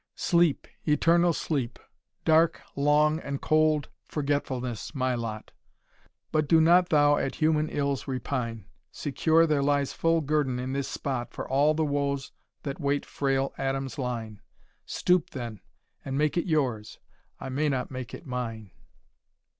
Sleep, 0.15 0.67
eternal 0.83 1.31
sleep, 1.31 1.77
Dark, 2.25 2.59
long, 2.75 3.19
and 3.19 3.39
cold 3.39 3.89
forgetfulness 4.07 4.95
my 4.95 5.13
lot! 5.13 5.51
But 6.31 6.47
do 6.47 6.59
not 6.59 6.89
thou 6.89 7.17
at 7.17 7.35
human 7.35 7.69
ills 7.69 8.07
repine, 8.07 8.65
Secure 8.91 9.45
there 9.45 9.61
lies 9.61 9.93
full 9.93 10.21
guerdon 10.23 10.57
in 10.57 10.73
this 10.73 10.87
spot 10.87 11.31
For 11.35 11.47
all 11.47 11.75
the 11.75 11.85
woes 11.85 12.31
that 12.63 12.81
wait 12.81 13.05
frail 13.05 13.53
Adam's 13.59 13.99
line 13.99 14.41
Stoop, 14.87 15.29
then, 15.29 15.59
and 16.03 16.17
make 16.17 16.35
it 16.35 16.47
yours 16.47 16.97
I 17.39 17.49
may 17.49 17.69
not 17.69 17.91
make 17.91 18.11
it 18.15 18.25
mine!" 18.25 18.71